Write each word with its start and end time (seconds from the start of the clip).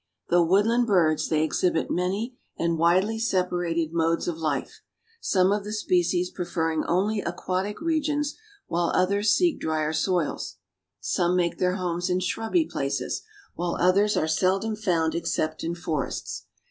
Though 0.29 0.43
woodland 0.45 0.87
birds 0.87 1.29
they 1.29 1.43
exhibit 1.43 1.91
many 1.91 2.35
and 2.57 2.79
widely 2.79 3.19
separated 3.19 3.93
modes 3.93 4.27
of 4.27 4.35
life, 4.39 4.81
some 5.19 5.51
of 5.51 5.63
the 5.63 5.71
species 5.71 6.31
preferring 6.31 6.83
only 6.85 7.19
aquatic 7.21 7.79
regions, 7.81 8.33
while 8.65 8.89
others 8.95 9.31
seek 9.31 9.59
drier 9.59 9.93
soils. 9.93 10.55
Some 10.99 11.35
make 11.35 11.59
their 11.59 11.75
homes 11.75 12.09
in 12.09 12.19
shrubby 12.19 12.65
places, 12.65 13.21
while 13.53 13.75
others 13.79 14.17
are 14.17 14.27
seldom 14.27 14.75
found 14.75 15.13
except 15.13 15.63
in 15.63 15.75
forests. 15.75 16.47